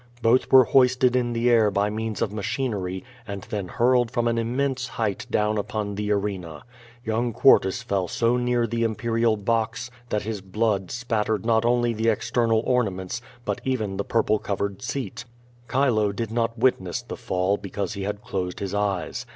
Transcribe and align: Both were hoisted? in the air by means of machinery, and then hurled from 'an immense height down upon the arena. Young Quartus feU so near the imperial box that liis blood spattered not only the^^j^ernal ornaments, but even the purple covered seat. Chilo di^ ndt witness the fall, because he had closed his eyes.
Both 0.23 0.51
were 0.51 0.63
hoisted? 0.63 1.15
in 1.15 1.33
the 1.33 1.47
air 1.51 1.69
by 1.69 1.91
means 1.91 2.23
of 2.23 2.33
machinery, 2.33 3.03
and 3.27 3.43
then 3.51 3.67
hurled 3.67 4.09
from 4.09 4.27
'an 4.27 4.39
immense 4.39 4.87
height 4.87 5.27
down 5.29 5.59
upon 5.59 5.93
the 5.93 6.09
arena. 6.11 6.63
Young 7.05 7.33
Quartus 7.33 7.83
feU 7.83 8.07
so 8.07 8.35
near 8.35 8.65
the 8.65 8.81
imperial 8.83 9.37
box 9.37 9.91
that 10.09 10.23
liis 10.23 10.41
blood 10.43 10.89
spattered 10.89 11.45
not 11.45 11.65
only 11.65 11.93
the^^j^ernal 11.93 12.63
ornaments, 12.65 13.21
but 13.45 13.61
even 13.63 13.97
the 13.97 14.03
purple 14.03 14.39
covered 14.39 14.81
seat. 14.81 15.25
Chilo 15.71 16.11
di^ 16.11 16.25
ndt 16.29 16.57
witness 16.57 17.03
the 17.03 17.15
fall, 17.15 17.57
because 17.57 17.93
he 17.93 18.01
had 18.01 18.23
closed 18.23 18.59
his 18.59 18.73
eyes. 18.73 19.27